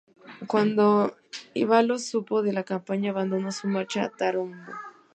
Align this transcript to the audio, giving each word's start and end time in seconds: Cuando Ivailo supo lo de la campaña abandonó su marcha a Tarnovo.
Cuando 0.47 1.15
Ivailo 1.53 1.99
supo 1.99 2.37
lo 2.37 2.41
de 2.41 2.53
la 2.53 2.63
campaña 2.63 3.11
abandonó 3.11 3.51
su 3.51 3.67
marcha 3.67 4.05
a 4.05 4.09
Tarnovo. 4.09 4.55